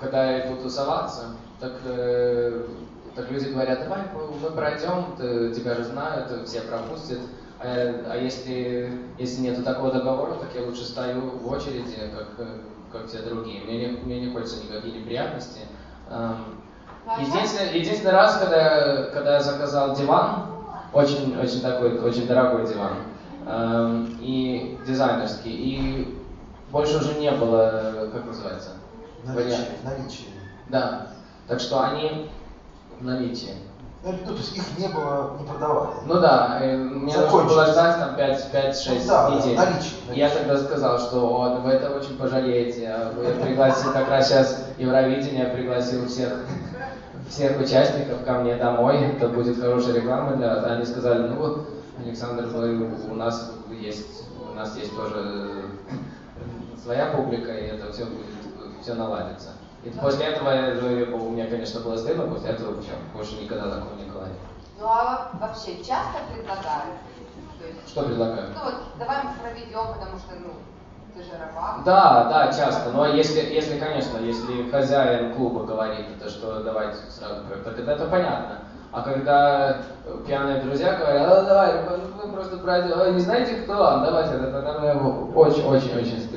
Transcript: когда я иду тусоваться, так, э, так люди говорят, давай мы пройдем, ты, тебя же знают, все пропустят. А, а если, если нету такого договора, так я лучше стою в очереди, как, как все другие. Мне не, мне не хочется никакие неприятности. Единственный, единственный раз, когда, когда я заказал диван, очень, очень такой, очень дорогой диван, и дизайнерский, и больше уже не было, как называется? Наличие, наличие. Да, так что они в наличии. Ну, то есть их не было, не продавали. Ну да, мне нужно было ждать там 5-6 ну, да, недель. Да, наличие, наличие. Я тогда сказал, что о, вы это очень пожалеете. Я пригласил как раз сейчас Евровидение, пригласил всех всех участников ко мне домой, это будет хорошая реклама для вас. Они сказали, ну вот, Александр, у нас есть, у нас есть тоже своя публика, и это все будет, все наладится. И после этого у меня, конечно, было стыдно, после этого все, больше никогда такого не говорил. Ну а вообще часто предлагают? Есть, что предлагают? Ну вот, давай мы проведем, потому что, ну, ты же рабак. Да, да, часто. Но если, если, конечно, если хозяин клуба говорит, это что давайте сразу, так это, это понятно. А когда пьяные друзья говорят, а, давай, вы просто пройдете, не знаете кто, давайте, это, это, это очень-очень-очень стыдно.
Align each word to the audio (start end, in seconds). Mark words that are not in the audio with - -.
когда 0.00 0.30
я 0.30 0.46
иду 0.46 0.62
тусоваться, 0.62 1.36
так, 1.60 1.72
э, 1.84 2.64
так 3.14 3.30
люди 3.30 3.48
говорят, 3.48 3.80
давай 3.80 4.00
мы 4.14 4.50
пройдем, 4.50 5.14
ты, 5.16 5.52
тебя 5.54 5.74
же 5.74 5.84
знают, 5.84 6.48
все 6.48 6.62
пропустят. 6.62 7.18
А, 7.60 7.66
а 8.10 8.16
если, 8.16 8.90
если 9.18 9.42
нету 9.42 9.62
такого 9.62 9.92
договора, 9.92 10.34
так 10.34 10.48
я 10.54 10.64
лучше 10.64 10.84
стою 10.84 11.20
в 11.20 11.52
очереди, 11.52 11.96
как, 12.16 12.48
как 12.90 13.08
все 13.08 13.18
другие. 13.18 13.62
Мне 13.62 13.86
не, 13.86 13.86
мне 13.98 14.20
не 14.20 14.32
хочется 14.32 14.64
никакие 14.64 14.98
неприятности. 14.98 15.60
Единственный, 17.18 17.78
единственный 17.78 18.12
раз, 18.12 18.38
когда, 18.38 19.04
когда 19.12 19.34
я 19.34 19.40
заказал 19.40 19.94
диван, 19.94 20.46
очень, 20.92 21.38
очень 21.38 21.60
такой, 21.60 21.98
очень 21.98 22.26
дорогой 22.26 22.66
диван, 22.66 22.96
и 24.20 24.78
дизайнерский, 24.86 25.50
и 25.50 26.18
больше 26.70 26.98
уже 26.98 27.14
не 27.14 27.30
было, 27.30 28.08
как 28.12 28.26
называется? 28.26 28.70
Наличие, 29.24 29.68
наличие. 29.84 30.28
Да, 30.68 31.08
так 31.46 31.60
что 31.60 31.82
они 31.82 32.30
в 32.98 33.04
наличии. 33.04 33.54
Ну, 34.02 34.12
то 34.24 34.32
есть 34.32 34.56
их 34.56 34.78
не 34.78 34.88
было, 34.88 35.36
не 35.38 35.46
продавали. 35.46 35.92
Ну 36.06 36.20
да, 36.20 36.58
мне 36.62 37.14
нужно 37.14 37.44
было 37.44 37.66
ждать 37.66 37.98
там 37.98 38.16
5-6 38.16 39.02
ну, 39.02 39.08
да, 39.08 39.30
недель. 39.30 39.56
Да, 39.56 39.64
наличие, 39.66 39.94
наличие. 40.06 40.16
Я 40.16 40.30
тогда 40.30 40.58
сказал, 40.58 40.98
что 40.98 41.42
о, 41.42 41.60
вы 41.60 41.70
это 41.72 41.90
очень 41.90 42.16
пожалеете. 42.16 42.82
Я 42.82 43.12
пригласил 43.42 43.92
как 43.92 44.08
раз 44.08 44.28
сейчас 44.28 44.64
Евровидение, 44.78 45.46
пригласил 45.46 46.06
всех 46.06 46.32
всех 47.30 47.60
участников 47.60 48.24
ко 48.24 48.32
мне 48.40 48.56
домой, 48.56 48.98
это 48.98 49.28
будет 49.28 49.60
хорошая 49.60 49.94
реклама 49.94 50.36
для 50.36 50.54
вас. 50.54 50.64
Они 50.64 50.84
сказали, 50.84 51.28
ну 51.28 51.36
вот, 51.36 51.68
Александр, 52.04 52.48
у 52.54 53.14
нас 53.14 53.52
есть, 53.70 54.24
у 54.50 54.54
нас 54.54 54.76
есть 54.76 54.94
тоже 54.94 55.62
своя 56.82 57.06
публика, 57.06 57.52
и 57.52 57.66
это 57.66 57.92
все 57.92 58.04
будет, 58.04 58.26
все 58.80 58.94
наладится. 58.94 59.50
И 59.82 59.90
после 59.90 60.26
этого 60.26 60.50
у 61.16 61.30
меня, 61.30 61.46
конечно, 61.46 61.80
было 61.80 61.96
стыдно, 61.96 62.26
после 62.26 62.50
этого 62.50 62.80
все, 62.82 62.92
больше 63.14 63.40
никогда 63.40 63.76
такого 63.76 63.94
не 63.94 64.10
говорил. 64.10 64.36
Ну 64.78 64.86
а 64.86 65.30
вообще 65.40 65.76
часто 65.78 66.20
предлагают? 66.32 66.96
Есть, 67.60 67.88
что 67.88 68.02
предлагают? 68.02 68.50
Ну 68.54 68.64
вот, 68.64 68.74
давай 68.98 69.24
мы 69.24 69.30
проведем, 69.40 69.94
потому 69.94 70.18
что, 70.18 70.34
ну, 70.40 70.52
ты 71.14 71.22
же 71.22 71.32
рабак. 71.32 71.82
Да, 71.84 72.24
да, 72.24 72.52
часто. 72.52 72.90
Но 72.92 73.06
если, 73.06 73.40
если, 73.40 73.78
конечно, 73.78 74.18
если 74.18 74.70
хозяин 74.70 75.34
клуба 75.34 75.64
говорит, 75.64 76.06
это 76.16 76.30
что 76.30 76.62
давайте 76.62 76.98
сразу, 77.10 77.42
так 77.64 77.78
это, 77.78 77.90
это 77.90 78.06
понятно. 78.06 78.58
А 78.92 79.02
когда 79.02 79.82
пьяные 80.26 80.62
друзья 80.62 80.94
говорят, 80.94 81.30
а, 81.30 81.42
давай, 81.42 81.82
вы 82.22 82.32
просто 82.32 82.56
пройдете, 82.56 83.12
не 83.12 83.20
знаете 83.20 83.54
кто, 83.62 83.74
давайте, 83.76 84.34
это, 84.34 84.46
это, 84.46 84.58
это 84.58 84.98
очень-очень-очень 85.34 86.20
стыдно. 86.20 86.29